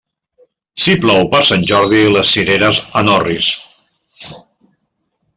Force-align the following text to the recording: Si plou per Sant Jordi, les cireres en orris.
Si 0.83 0.93
plou 1.03 1.27
per 1.33 1.41
Sant 1.49 1.65
Jordi, 1.71 1.99
les 2.15 2.31
cireres 2.37 2.79
en 3.01 3.11
orris. 3.19 3.51